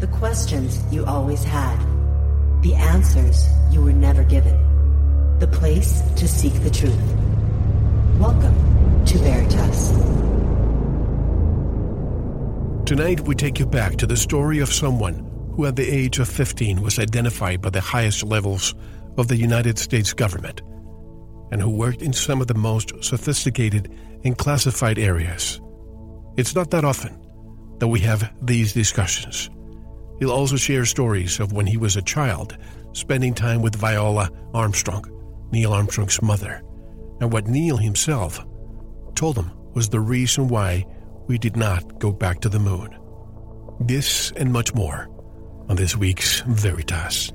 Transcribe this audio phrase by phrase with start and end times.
[0.00, 1.78] The questions you always had.
[2.62, 4.56] The answers you were never given.
[5.40, 6.96] The place to seek the truth.
[8.18, 9.90] Welcome to Veritas.
[12.86, 15.16] Tonight, we take you back to the story of someone
[15.54, 18.74] who, at the age of 15, was identified by the highest levels
[19.18, 20.62] of the United States government
[21.52, 23.94] and who worked in some of the most sophisticated
[24.24, 25.60] and classified areas.
[26.38, 27.20] It's not that often
[27.80, 29.50] that we have these discussions.
[30.20, 32.56] He'll also share stories of when he was a child,
[32.92, 35.04] spending time with Viola Armstrong,
[35.50, 36.62] Neil Armstrong's mother,
[37.20, 38.44] and what Neil himself
[39.14, 40.84] told him was the reason why
[41.26, 42.96] we did not go back to the moon.
[43.80, 45.08] This and much more
[45.68, 47.32] on this week's Veritas.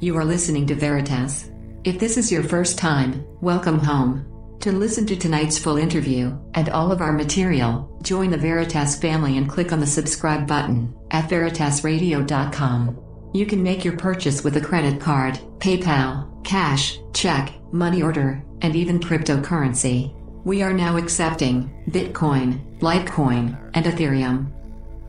[0.00, 1.50] You are listening to Veritas.
[1.84, 4.26] If this is your first time, welcome home.
[4.60, 9.36] To listen to tonight's full interview and all of our material, join the Veritas family
[9.36, 12.98] and click on the subscribe button at veritasradio.com.
[13.32, 18.74] You can make your purchase with a credit card, PayPal, cash, check, money order, and
[18.74, 20.14] even cryptocurrency.
[20.44, 24.52] We are now accepting Bitcoin, Litecoin, and Ethereum.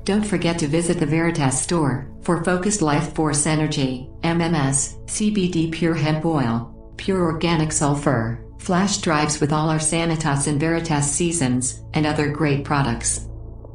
[0.03, 5.94] Don't forget to visit the Veritas store for focused life force energy, MMS, CBD pure
[5.94, 12.05] hemp oil, pure organic sulfur, flash drives with all our Sanitas and Veritas seasons, and
[12.05, 13.27] other great products.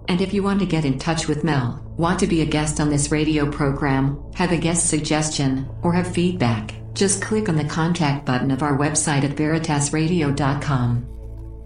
[0.09, 2.81] And if you want to get in touch with Mel, want to be a guest
[2.81, 7.65] on this radio program, have a guest suggestion, or have feedback, just click on the
[7.65, 11.09] contact button of our website at veritasradio.com.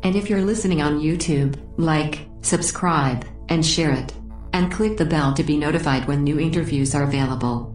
[0.02, 4.12] And if you're listening on YouTube, like, subscribe, and share it
[4.52, 7.72] and click the bell to be notified when new interviews are available.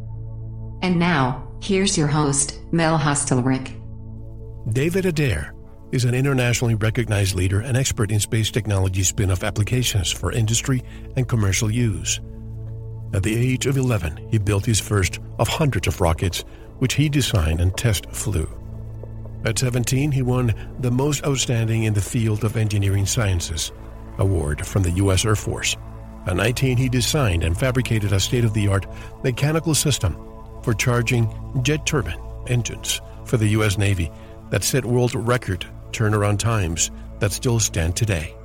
[0.81, 3.80] And now, here's your host, Mel Hostelrick.
[4.69, 5.53] David Adair
[5.91, 10.83] is an internationally recognized leader and expert in space technology spin off applications for industry
[11.15, 12.21] and commercial use.
[13.13, 16.45] At the age of 11, he built his first of hundreds of rockets,
[16.77, 18.47] which he designed and test flew.
[19.43, 23.71] At 17, he won the Most Outstanding in the Field of Engineering Sciences
[24.19, 25.25] award from the U.S.
[25.25, 25.75] Air Force.
[26.27, 28.85] At 19, he designed and fabricated a state of the art
[29.23, 30.15] mechanical system
[30.63, 31.27] for charging
[31.63, 33.77] jet turbine engines for the U.S.
[33.77, 34.11] Navy
[34.51, 38.35] that set world record turnaround times that still stand today.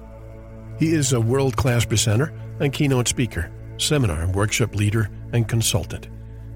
[0.78, 6.08] He is a world class presenter and keynote speaker, seminar and workshop leader, and consultant.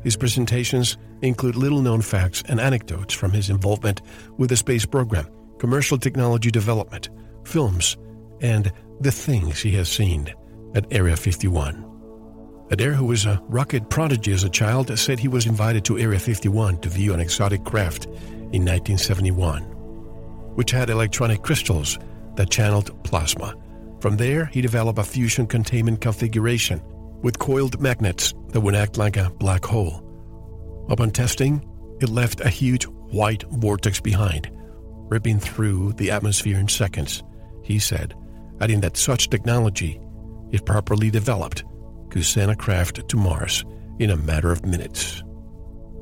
[0.03, 4.03] His presentations include little known facts and anecdotes from his involvement
[4.39, 5.29] with the space program,
[5.59, 7.11] commercial technology development,
[7.45, 7.97] films,
[8.41, 10.33] and the things he has seen
[10.75, 11.87] at Area 51.
[12.71, 16.19] Adair, who was a rocket prodigy as a child, said he was invited to Area
[16.19, 18.07] 51 to view an exotic craft
[18.53, 19.63] in 1971,
[20.55, 21.99] which had electronic crystals
[22.37, 23.55] that channeled plasma.
[24.01, 26.81] From there, he developed a fusion containment configuration
[27.23, 30.05] with coiled magnets that would act like a black hole.
[30.89, 31.67] Upon testing,
[32.01, 34.51] it left a huge white vortex behind,
[35.11, 37.23] ripping through the atmosphere in seconds,
[37.63, 38.15] he said,
[38.61, 40.01] adding that such technology
[40.53, 41.65] if properly developed,
[42.11, 43.65] could send a craft to Mars
[43.99, 45.23] in a matter of minutes.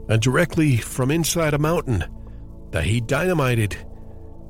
[0.08, 2.04] And directly from inside a mountain
[2.70, 3.76] that he dynamited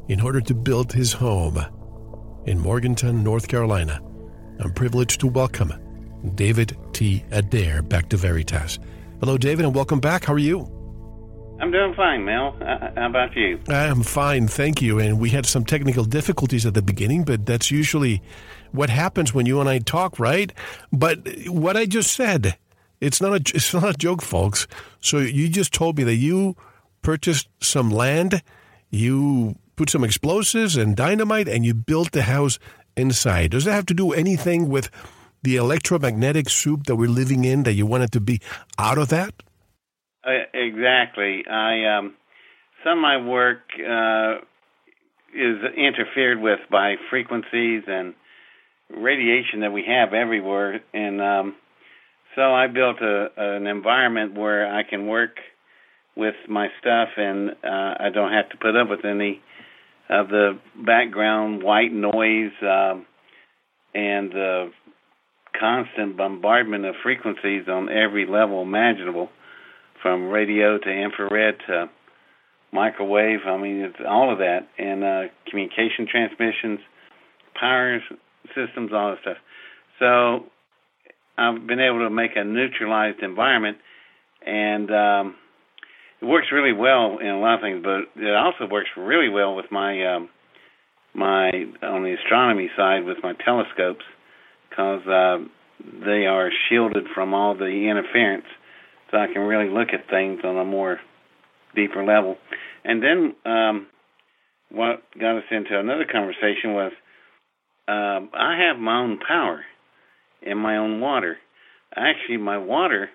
[0.09, 1.59] in order to build his home
[2.47, 4.01] in Morganton, North Carolina,
[4.61, 5.73] I'm privileged to welcome
[6.35, 7.25] David T.
[7.31, 8.79] Adair back to Veritas.
[9.21, 10.25] Hello, David, and welcome back.
[10.25, 10.61] How are you?
[11.61, 12.57] I'm doing fine, Mel.
[12.61, 13.61] Uh, how about you?
[13.69, 14.99] I'm fine, thank you.
[14.99, 18.23] And we had some technical difficulties at the beginning, but that's usually
[18.73, 20.53] what happens when you and I talk, right?
[20.93, 22.57] But what I just said,
[23.01, 24.67] it's not a it's not a joke, folks.
[25.01, 26.57] So you just told me that you
[27.09, 28.43] purchased some land,
[28.91, 32.59] you put some explosives and dynamite, and you built the house
[32.99, 33.53] inside.
[33.53, 34.91] Does that have to do anything with
[35.43, 37.63] the electromagnetic soup that we're living in?
[37.63, 38.43] That you wanted to be
[38.79, 39.33] out of that?
[40.23, 41.47] Uh, exactly.
[41.47, 42.15] I um,
[42.85, 44.45] some of my work uh,
[45.35, 48.13] is interfered with by frequencies and
[48.91, 51.57] radiation that we have everywhere, and um,
[52.35, 55.39] so I built a, an environment where I can work
[56.19, 59.41] with my stuff, and uh, I don't have to put up with any
[60.11, 63.07] of the background white noise um,
[63.95, 64.71] and the
[65.59, 69.29] constant bombardment of frequencies on every level imaginable,
[70.03, 71.87] from radio to infrared to
[72.73, 73.41] microwave.
[73.47, 76.81] I mean, it's all of that, and uh, communication transmissions,
[77.59, 78.01] power
[78.55, 79.37] systems, all that stuff.
[79.99, 80.47] So
[81.37, 83.79] I've been able to make a neutralized environment,
[84.45, 85.35] and um,
[86.21, 87.83] it works really well in a lot of things.
[87.83, 90.29] But it also works really well with my um,
[91.15, 91.51] my
[91.83, 94.05] on the astronomy side with my telescopes,
[94.69, 95.39] because uh,
[96.05, 98.47] they are shielded from all the interference,
[99.11, 100.99] so I can really look at things on a more
[101.75, 102.37] deeper level.
[102.85, 103.87] And then um,
[104.71, 106.93] what got us into another conversation was
[107.87, 109.63] um, I have my own power
[110.43, 111.37] in my own water.
[111.97, 113.09] Actually, my water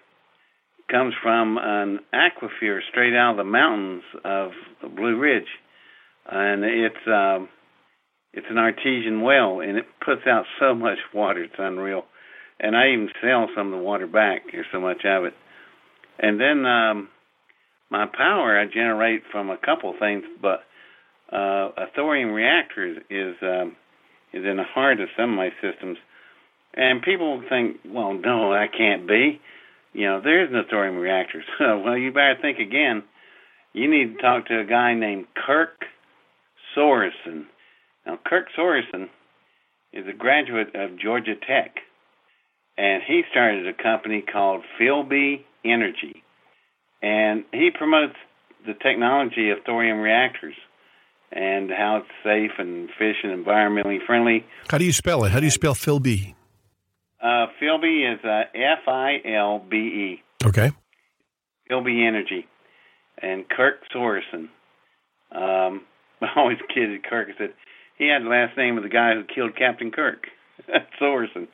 [0.93, 4.51] comes from an aquifer straight out of the mountains of
[4.95, 5.47] Blue Ridge,
[6.29, 7.49] and it's um,
[8.31, 12.03] it's an artesian well, and it puts out so much water, it's unreal.
[12.59, 14.43] And I even sell some of the water back.
[14.51, 15.33] There's so much of it.
[16.19, 17.09] And then um,
[17.89, 20.59] my power I generate from a couple things, but
[21.31, 23.75] uh, a thorium reactor is is, um,
[24.31, 25.97] is in the heart of some of my systems.
[26.75, 29.41] And people think, well, no, that can't be.
[29.93, 31.45] You know, there is no thorium reactors.
[31.59, 33.03] well, you better think again.
[33.73, 35.85] You need to talk to a guy named Kirk
[36.75, 37.45] Sorensen.
[38.05, 39.09] Now, Kirk Sorensen
[39.93, 41.75] is a graduate of Georgia Tech,
[42.77, 46.23] and he started a company called Flibe Energy,
[47.01, 48.15] and he promotes
[48.65, 50.55] the technology of thorium reactors
[51.31, 54.45] and how it's safe and efficient, environmentally friendly.
[54.69, 55.31] How do you spell it?
[55.31, 56.35] How do you spell Flibe?
[57.23, 60.23] Uh, Flibe is uh, F I L B E.
[60.45, 60.71] Okay.
[61.71, 62.45] Flibe Energy,
[63.21, 64.49] and Kirk Sorensen.
[65.31, 65.83] Um,
[66.21, 67.29] I always kidded Kirk.
[67.33, 67.53] I said
[67.97, 70.27] he had the last name of the guy who killed Captain Kirk,
[71.01, 71.47] Sorensen.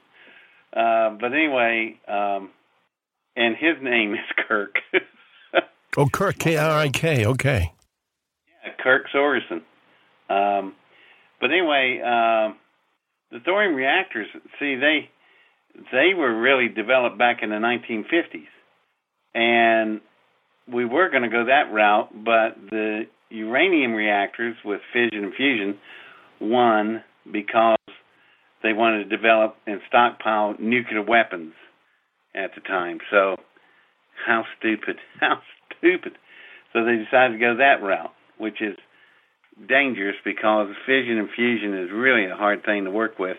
[0.76, 2.50] Uh, but anyway, um,
[3.36, 4.78] and his name is Kirk.
[5.98, 7.28] oh, Kirk, K R I K.
[7.28, 7.72] Okay.
[8.66, 9.62] Yeah, Kirk Sorensen.
[10.30, 10.74] Um,
[11.40, 12.54] but anyway, uh,
[13.32, 14.28] the thorium reactors.
[14.60, 15.10] See, they
[15.92, 18.48] they were really developed back in the 1950s,
[19.34, 20.02] and
[20.72, 25.78] we were going to go that route, but the uranium reactors with fission and fusion
[26.42, 27.78] won because
[28.64, 31.54] they wanted to develop and stockpile nuclear weapons
[32.36, 33.00] at the time.
[33.12, 33.38] So,
[34.26, 34.98] how stupid!
[35.20, 35.40] How
[35.78, 36.14] stupid!
[36.74, 38.76] So they decided to go that route, which is
[39.68, 43.38] dangerous because fission and fusion is really a hard thing to work with.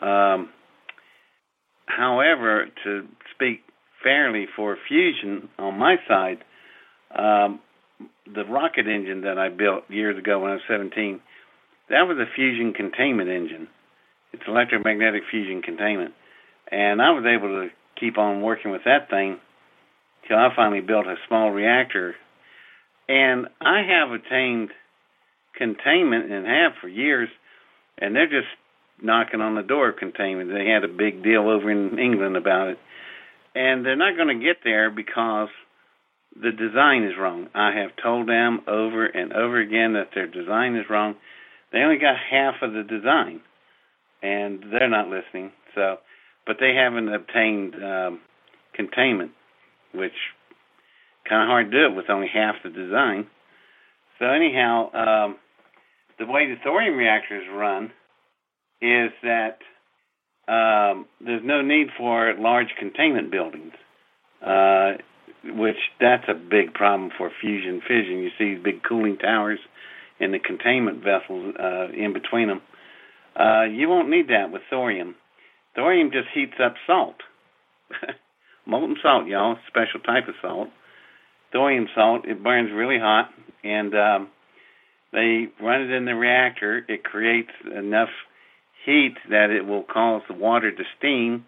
[0.00, 0.50] Um,
[1.86, 3.60] However, to speak
[4.02, 6.38] fairly for fusion on my side,
[7.14, 7.60] um,
[8.26, 11.20] the rocket engine that I built years ago when I was 17,
[11.90, 13.68] that was a fusion containment engine.
[14.32, 16.14] It's electromagnetic fusion containment.
[16.70, 17.68] And I was able to
[18.00, 19.38] keep on working with that thing
[20.26, 22.14] till I finally built a small reactor.
[23.08, 24.70] And I have attained
[25.56, 27.28] containment and have for years,
[27.98, 28.48] and they're just
[29.02, 30.50] knocking on the door of containment.
[30.50, 32.78] They had a big deal over in England about it.
[33.54, 35.48] And they're not going to get there because
[36.40, 37.48] the design is wrong.
[37.54, 41.16] I have told them over and over again that their design is wrong.
[41.72, 43.40] They only got half of the design,
[44.22, 45.52] and they're not listening.
[45.74, 45.96] So,
[46.46, 48.20] but they haven't obtained um,
[48.74, 49.32] containment,
[49.94, 50.12] which
[51.28, 53.26] kind of hard to do it with only half the design.
[54.18, 55.36] So anyhow, um,
[56.18, 57.90] the way the thorium reactors run
[58.82, 59.58] is that
[60.48, 63.72] um, there's no need for large containment buildings,
[64.44, 64.94] uh,
[65.44, 68.18] which that's a big problem for fusion fission.
[68.18, 69.60] You see big cooling towers
[70.18, 72.60] and the containment vessels uh, in between them.
[73.38, 75.14] Uh, you won't need that with thorium.
[75.74, 77.16] Thorium just heats up salt.
[78.66, 80.68] Molten salt, y'all, special type of salt.
[81.52, 83.30] Thorium salt, it burns really hot,
[83.64, 84.28] and um,
[85.12, 86.84] they run it in the reactor.
[86.88, 88.08] It creates enough
[88.84, 91.44] heat that it will cause the water to steam.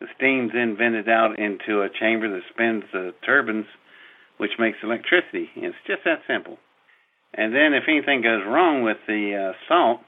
[0.00, 3.66] The steam's then vented out into a chamber that spins the turbines,
[4.38, 5.48] which makes electricity.
[5.56, 6.58] It's just that simple.
[7.34, 10.00] And then if anything goes wrong with the uh, salt,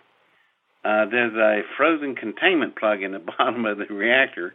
[0.84, 4.54] uh, there's a frozen containment plug in the bottom of the reactor.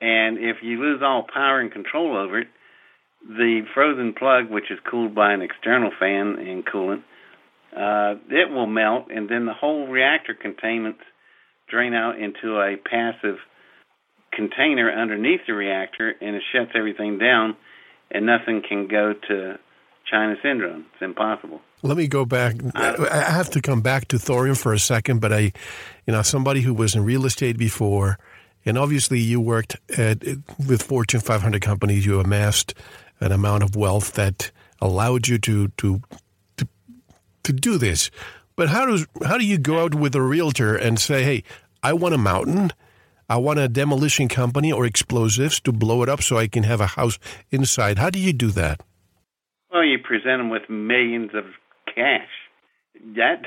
[0.00, 2.48] And if you lose all power and control over it,
[3.26, 7.02] the frozen plug, which is cooled by an external fan and coolant,
[7.76, 10.96] uh, it will melt, and then the whole reactor containment
[11.68, 13.36] drain out into a passive
[14.32, 17.56] container underneath the reactor, and it shuts everything down,
[18.10, 19.58] and nothing can go to
[20.10, 20.86] China syndrome.
[20.94, 21.60] It's impossible.
[21.82, 22.56] Let me go back.
[22.74, 25.52] I have to come back to thorium for a second, but I,
[26.06, 28.18] you know, somebody who was in real estate before,
[28.64, 30.22] and obviously you worked at,
[30.68, 32.04] with Fortune 500 companies.
[32.04, 32.74] You amassed
[33.20, 34.50] an amount of wealth that
[34.80, 36.02] allowed you to to
[37.44, 38.10] to, do this.
[38.56, 41.44] But how does how do you go out with a realtor and say, "Hey,
[41.82, 42.72] I want a mountain,
[43.28, 46.80] I want a demolition company or explosives to blow it up so I can have
[46.80, 47.18] a house
[47.50, 47.98] inside"?
[47.98, 48.82] How do you do that?
[49.72, 51.44] Well, you present them with millions of
[51.86, 52.28] cash.
[53.16, 53.42] That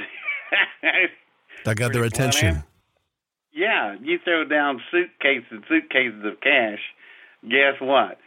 [1.65, 2.63] that got their attention.
[3.53, 6.79] Yeah, you throw down suitcases and suitcases of cash.
[7.43, 8.17] Guess what?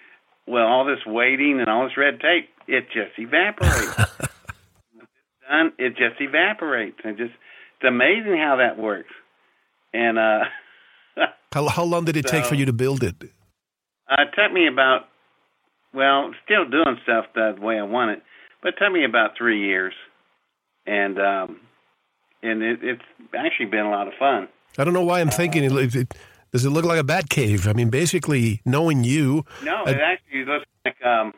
[0.46, 4.30] Well, all this waiting and all this red tape, it just evaporates.
[5.48, 6.98] done, it just evaporates.
[7.04, 9.12] And just it's amazing how that works.
[9.92, 10.44] And uh
[11.52, 13.16] how how long did it so, take for you to build it?
[14.08, 15.08] Uh, it took me about
[15.96, 18.22] well, still doing stuff the way I want it,
[18.62, 19.94] but it took me about three years,
[20.86, 21.60] and um,
[22.42, 23.02] and it, it's
[23.36, 24.48] actually been a lot of fun.
[24.78, 26.14] I don't know why I'm thinking it, it,
[26.52, 27.66] does it look like a bat cave?
[27.66, 29.44] I mean, basically knowing you.
[29.64, 30.96] No, it actually looks like.
[31.04, 31.32] Um,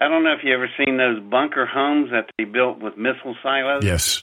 [0.00, 3.36] I don't know if you ever seen those bunker homes that they built with missile
[3.42, 3.84] silos.
[3.84, 4.22] Yes.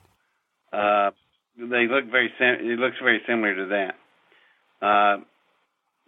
[0.71, 1.11] Uh,
[1.57, 2.31] they look very.
[2.37, 4.85] Sim- it looks very similar to that.
[4.85, 5.17] Uh,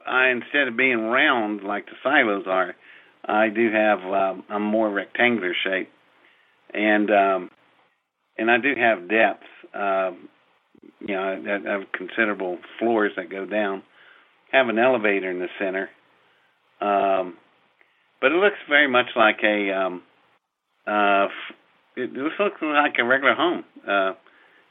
[0.10, 2.76] I instead of being round like the silos are,
[3.26, 5.90] I do have um, a more rectangular shape,
[6.74, 7.52] and um,
[8.38, 9.44] and I do have depth.
[9.74, 10.30] Um,
[11.00, 13.84] you know, I have considerable floors that go down.
[14.52, 15.90] Have an elevator in the center,
[16.80, 17.36] um,
[18.22, 19.72] but it looks very much like a.
[19.72, 20.04] Um,
[20.86, 21.28] uh,
[21.96, 24.14] it looks like a regular home, uh,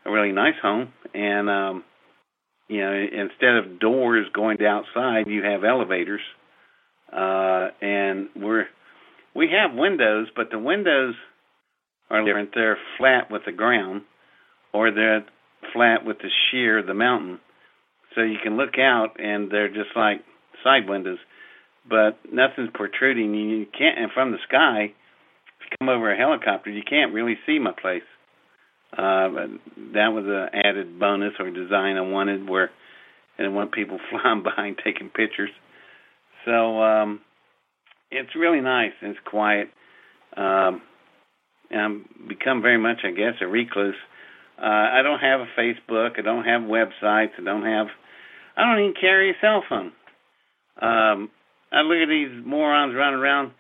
[0.04, 1.84] a really nice home, and um,
[2.68, 6.20] you know, instead of doors going to outside, you have elevators,
[7.12, 8.66] uh, and we're
[9.34, 11.14] we have windows, but the windows
[12.10, 12.50] are different.
[12.54, 14.02] They're flat with the ground,
[14.72, 15.24] or they're
[15.72, 17.40] flat with the sheer of the mountain.
[18.14, 20.22] So you can look out and they're just like
[20.64, 21.18] side windows,
[21.88, 23.34] but nothing's protruding.
[23.34, 27.36] You can't, and from the sky, if you come over a helicopter, you can't really
[27.46, 28.02] see my place.
[28.92, 29.48] Uh, but
[29.94, 32.70] that was an added bonus or design I wanted where
[33.38, 35.50] I didn't want people flying by and taking pictures.
[36.44, 37.20] So um,
[38.10, 39.68] it's really nice and it's quiet.
[40.36, 40.82] Um,
[41.70, 43.96] and I've become very much, I guess, a recluse.
[44.58, 46.18] Uh, I don't have a Facebook.
[46.18, 47.32] I don't have websites.
[47.38, 47.88] I don't have.
[48.56, 49.92] I don't even carry a cell phone.
[50.80, 51.30] Um,
[51.72, 53.52] I look at these morons running around,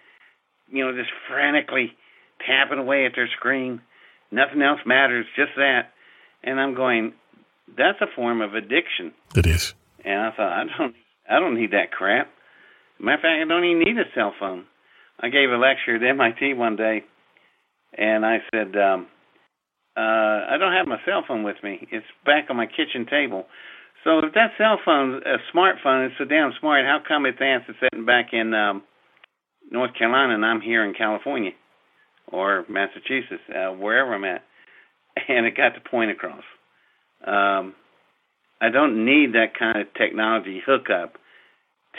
[0.68, 1.92] you know, just frantically
[2.46, 3.80] tapping away at their screen.
[4.30, 5.92] Nothing else matters, just that.
[6.42, 7.14] And I'm going,
[7.76, 9.12] that's a form of addiction.
[9.34, 9.74] It is.
[10.04, 10.94] And I thought, I don't,
[11.30, 12.30] I don't need that crap.
[12.98, 14.64] Matter of fact, I don't even need a cell phone.
[15.20, 17.02] I gave a lecture at MIT one day,
[17.96, 19.06] and I said, um,
[19.96, 21.88] uh, I don't have my cell phone with me.
[21.90, 23.46] It's back on my kitchen table.
[24.04, 27.74] So if that cell phone, a smartphone, is so damn smart, how come it's answer
[27.80, 28.82] sitting back in um,
[29.70, 31.52] North Carolina and I'm here in California
[32.30, 34.42] or Massachusetts, uh, wherever I'm at?
[35.28, 36.44] And it got the point across.
[37.26, 37.74] Um,
[38.60, 41.14] I don't need that kind of technology hookup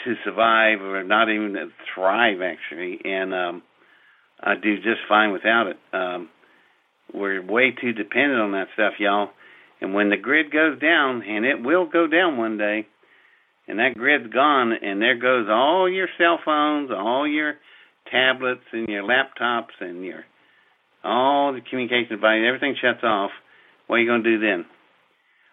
[0.04, 1.56] to survive or not even
[1.94, 3.00] thrive, actually.
[3.04, 3.62] And um,
[4.40, 5.78] I do just fine without it.
[5.92, 6.28] Um,
[7.12, 9.30] we're way too dependent on that stuff, y'all.
[9.80, 12.86] And when the grid goes down, and it will go down one day,
[13.68, 17.54] and that grid's gone, and there goes all your cell phones, all your
[18.10, 20.24] tablets, and your laptops, and your
[21.04, 23.30] all the communication devices, everything shuts off.
[23.86, 24.66] What are you going to do then?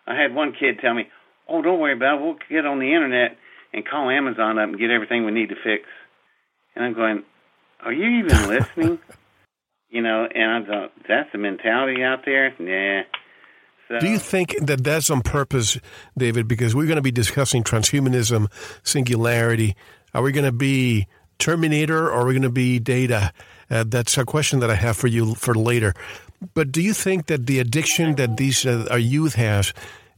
[0.07, 1.07] I had one kid tell me,
[1.47, 2.21] "Oh, don't worry about it.
[2.23, 3.37] We'll get on the internet
[3.73, 5.83] and call Amazon up and get everything we need to fix."
[6.75, 7.23] And I'm going,
[7.83, 8.99] "Are you even listening?"
[9.89, 12.53] you know, and I thought that's the mentality out there.
[12.59, 13.03] Nah.
[13.87, 15.77] So, Do you think that that's on purpose,
[16.17, 16.47] David?
[16.47, 18.51] Because we're going to be discussing transhumanism,
[18.83, 19.75] singularity.
[20.13, 23.31] Are we going to be Terminator or are we going to be Data?
[23.69, 25.93] Uh, that's a question that I have for you for later.
[26.53, 29.73] But do you think that the addiction that these uh, our youth has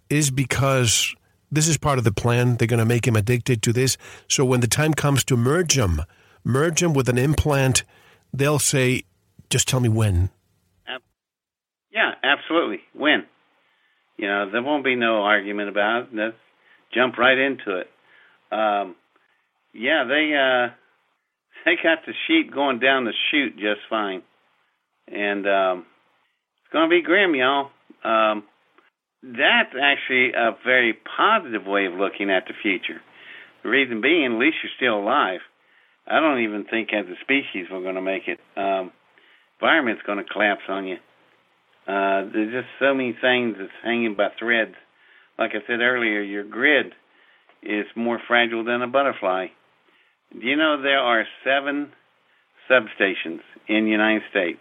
[0.10, 1.16] is because
[1.52, 2.56] this is part of the plan?
[2.56, 3.98] They're going to make him addicted to this.
[4.28, 6.02] So when the time comes to merge him,
[6.44, 7.84] merge him with an implant,
[8.34, 9.04] they'll say,
[9.50, 10.30] just tell me when.
[11.92, 12.82] Yeah, absolutely.
[12.94, 13.26] When.
[14.18, 16.08] You know, there won't be no argument about it.
[16.14, 16.36] Let's
[16.94, 17.88] jump right into it.
[18.52, 18.96] Um,
[19.74, 20.74] yeah, they uh,
[21.66, 24.24] they got the sheet going down the chute just fine,
[25.08, 25.86] and um,
[26.64, 27.70] it's going to be grim, y'all.
[28.04, 28.44] Um,
[29.24, 33.02] that's actually a very positive way of looking at the future.
[33.64, 35.40] The reason being, at least you're still alive.
[36.08, 38.40] I don't even think as a species we're going to make it.
[38.56, 38.92] Um,
[39.60, 40.98] environment's going to collapse on you.
[41.88, 44.76] Uh, there's just so many things that's hanging by threads.
[45.40, 46.94] Like I said earlier, your grid
[47.64, 49.48] is more fragile than a butterfly.
[50.34, 51.94] Do you know there are seven
[52.70, 54.60] substations in the United States?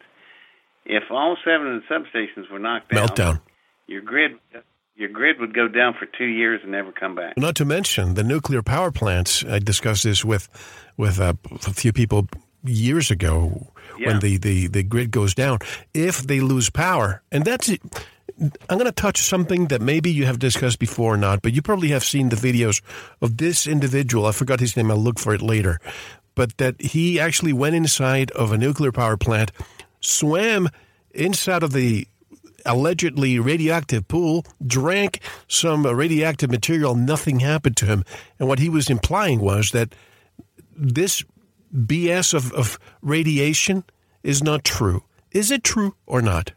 [0.85, 3.41] If all seven of the substations were knocked down, meltdown,
[3.89, 4.39] your grid
[4.95, 7.37] your grid would go down for two years and never come back.
[7.37, 9.45] Not to mention the nuclear power plants.
[9.45, 10.49] I discussed this with
[10.97, 12.29] with uh, a few people
[12.65, 14.09] years ago yeah.
[14.09, 15.59] when the, the, the grid goes down.
[15.95, 17.81] If they lose power, and that's it.
[18.69, 21.63] I'm going to touch something that maybe you have discussed before or not, but you
[21.63, 22.83] probably have seen the videos
[23.23, 24.27] of this individual.
[24.27, 24.91] I forgot his name.
[24.91, 25.81] I'll look for it later.
[26.35, 29.53] But that he actually went inside of a nuclear power plant,
[30.01, 30.69] swam
[31.13, 32.07] inside of the
[32.67, 38.05] allegedly radioactive pool, drank some radioactive material, nothing happened to him.
[38.39, 39.95] And what he was implying was that
[40.77, 41.25] this
[41.77, 43.85] BS of, of radiation
[44.23, 45.05] is not true.
[45.31, 46.53] Is it true or not?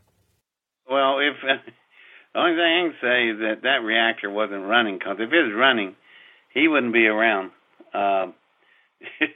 [0.89, 1.57] Well, if uh,
[2.33, 5.43] the only thing I can say is that that reactor wasn't running, because if it
[5.43, 5.95] was running,
[6.53, 7.51] he wouldn't be around.
[7.93, 8.33] Um,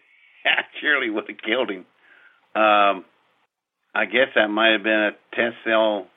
[0.81, 1.85] surely would have killed him.
[2.55, 3.05] Um,
[3.95, 6.07] I guess that might have been a test cell,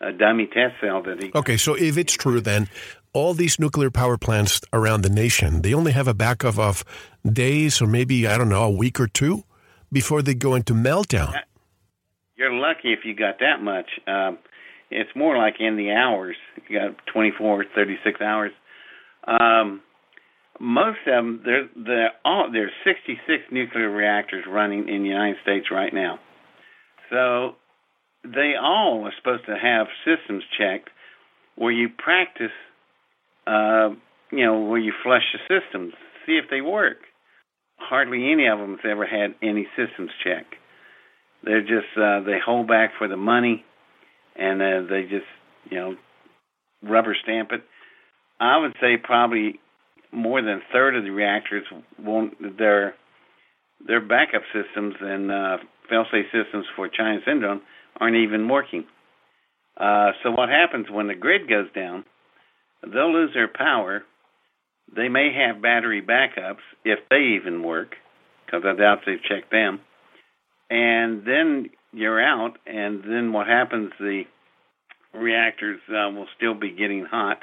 [0.00, 1.30] a dummy test cell that he.
[1.34, 2.68] Okay, so if it's true, then
[3.12, 6.84] all these nuclear power plants around the nation, they only have a backup of
[7.24, 9.44] days or maybe, I don't know, a week or two
[9.92, 11.34] before they go into meltdown.
[12.36, 13.88] You're lucky if you got that much.
[14.06, 14.38] Um,
[14.90, 16.36] it's more like in the hours.
[16.68, 18.52] You got 24, 36 hours.
[19.26, 19.80] Um,
[20.60, 25.66] most of them, there, there, all, there's 66 nuclear reactors running in the United States
[25.70, 26.18] right now.
[27.10, 27.56] So
[28.34, 30.90] they all are supposed to have systems checked
[31.56, 32.52] where you practice,
[33.46, 33.90] uh,
[34.30, 35.94] you know, where you flush the systems,
[36.26, 36.98] see if they work.
[37.78, 40.46] Hardly any of them has ever had any systems check.
[41.42, 43.64] They're just uh, they hold back for the money,
[44.34, 45.26] and uh, they just
[45.70, 45.94] you know
[46.82, 47.62] rubber stamp it.
[48.40, 49.60] I would say probably
[50.12, 51.64] more than a third of the reactors
[51.98, 52.94] won't their
[53.86, 55.58] their backup systems and uh,
[55.90, 57.60] fail-safe systems for China syndrome
[58.00, 58.84] aren't even working.
[59.76, 62.04] Uh, so what happens when the grid goes down?
[62.82, 64.02] They'll lose their power.
[64.94, 67.94] They may have battery backups if they even work,
[68.44, 69.80] because I doubt they've checked them.
[70.70, 73.92] And then you're out, and then what happens?
[73.98, 74.22] The
[75.14, 77.38] reactors uh, will still be getting hot.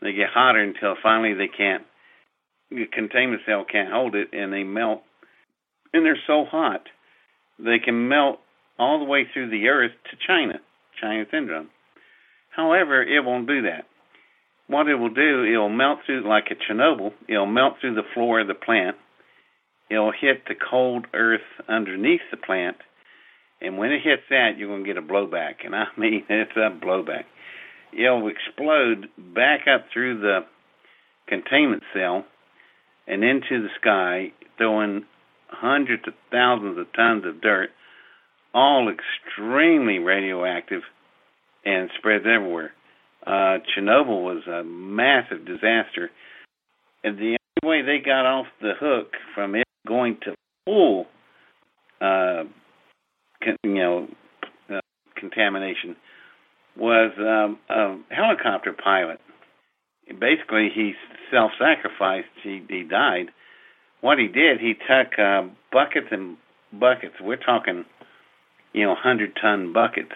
[0.00, 1.84] They get hotter until finally they can't.
[2.70, 5.02] The containment cell can't hold it, and they melt.
[5.92, 6.82] And they're so hot
[7.58, 8.38] they can melt
[8.78, 10.60] all the way through the earth to China,
[11.00, 11.68] China syndrome.
[12.50, 13.84] However, it won't do that.
[14.66, 17.12] What it will do, it'll melt through like a Chernobyl.
[17.28, 18.96] It'll melt through the floor of the plant.
[19.90, 22.76] It'll hit the cold earth underneath the plant,
[23.60, 25.64] and when it hits that, you're going to get a blowback.
[25.64, 27.24] And I mean, it's a blowback.
[27.92, 30.40] It'll explode back up through the
[31.26, 32.24] containment cell
[33.06, 35.04] and into the sky, throwing
[35.48, 37.70] hundreds of thousands of tons of dirt,
[38.58, 40.82] all extremely radioactive
[41.64, 42.72] and spreads everywhere.
[43.26, 46.10] Uh, Chernobyl was a massive disaster,
[47.04, 51.06] and the only way they got off the hook from it going to full,
[52.00, 52.44] uh,
[53.42, 54.08] con- you know,
[54.70, 54.80] uh,
[55.16, 55.96] contamination
[56.76, 59.20] was um, a helicopter pilot.
[60.08, 60.94] Basically, he
[61.30, 62.28] self-sacrificed.
[62.42, 63.28] He he died
[64.00, 65.42] what he did, he took uh,
[65.72, 66.36] buckets and
[66.72, 67.14] buckets.
[67.20, 67.84] We're talking,
[68.72, 70.12] you know, hundred ton buckets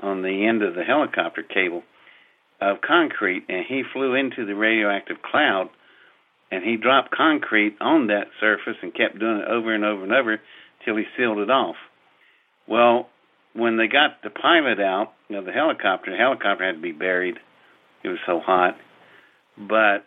[0.00, 1.82] on the end of the helicopter cable
[2.60, 5.68] of concrete, and he flew into the radioactive cloud,
[6.50, 10.12] and he dropped concrete on that surface and kept doing it over and over and
[10.12, 10.40] over
[10.84, 11.76] till he sealed it off.
[12.66, 13.08] Well,
[13.54, 16.80] when they got the pilot out of you know, the helicopter, the helicopter had to
[16.80, 17.36] be buried.
[18.04, 18.76] It was so hot.
[19.56, 20.06] But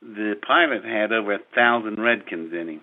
[0.00, 2.80] the pilot had over a thousand roentgens in him,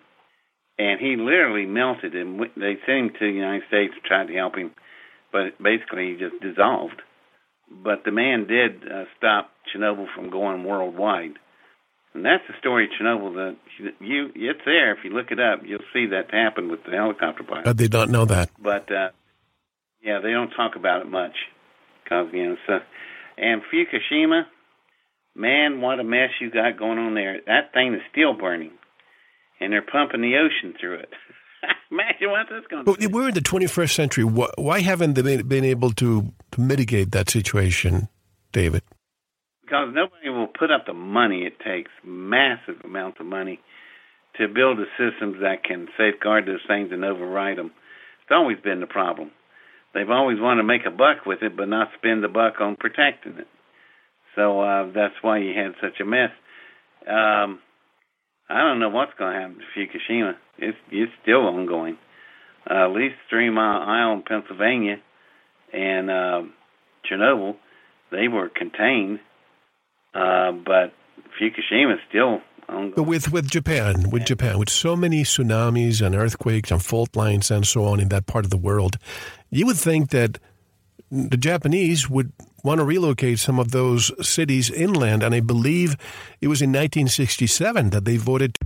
[0.80, 2.16] and he literally melted.
[2.16, 4.72] And they sent him to the United States to try to help him,
[5.32, 7.02] but basically he just dissolved.
[7.70, 11.34] But the man did uh, stop Chernobyl from going worldwide,
[12.14, 13.34] and that's the story of Chernobyl.
[13.36, 13.58] That
[14.00, 14.94] you, it's there.
[14.94, 17.68] If you look it up, you'll see that happen with the helicopter pilot.
[17.68, 18.50] I did not know that.
[18.58, 19.10] But uh,
[20.02, 21.36] yeah, they don't talk about it much,
[22.04, 22.56] because you know.
[22.68, 22.80] So,
[23.38, 24.44] and Fukushima,
[25.36, 27.42] man, what a mess you got going on there.
[27.46, 28.72] That thing is still burning,
[29.60, 31.10] and they're pumping the ocean through it.
[31.92, 33.10] Imagine what that's going to do.
[33.10, 34.24] We're in the 21st century.
[34.24, 38.10] Why haven't they been able to, to mitigate that situation,
[38.52, 38.84] David?
[39.64, 43.60] Because nobody will put up the money it takes, massive amounts of money,
[44.38, 47.72] to build the systems that can safeguard those things and override them.
[48.22, 49.32] It's always been the problem.
[49.94, 52.76] They've always wanted to make a buck with it, but not spend the buck on
[52.76, 53.48] protecting it.
[54.36, 56.30] So uh, that's why you had such a mess.
[57.10, 57.60] Um,
[58.50, 60.36] I don't know what's going to happen to Fukushima.
[60.58, 61.98] It's it's still ongoing.
[62.70, 64.98] Uh, at least Three Mile Island, Pennsylvania,
[65.74, 66.42] and uh,
[67.10, 67.56] Chernobyl,
[68.12, 69.20] they were contained,
[70.14, 70.94] uh, but
[71.40, 72.94] Fukushima is still ongoing.
[72.96, 77.52] But with with Japan, with Japan, with so many tsunamis and earthquakes and fault lines
[77.52, 78.98] and so on in that part of the world,
[79.50, 80.40] you would think that
[81.12, 82.32] the Japanese would
[82.64, 85.24] want to relocate some of those cities inland.
[85.24, 85.96] And I believe
[86.42, 88.58] it was in 1967 that they voted.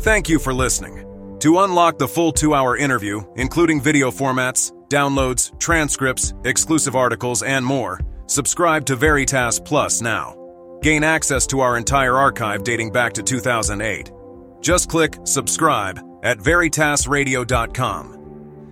[0.00, 1.02] Thank you for listening.
[1.40, 7.64] To unlock the full two hour interview, including video formats, downloads, transcripts, exclusive articles, and
[7.64, 10.34] more, subscribe to Veritas Plus now.
[10.82, 14.12] Gain access to our entire archive dating back to 2008.
[14.60, 18.15] Just click subscribe at veritasradio.com.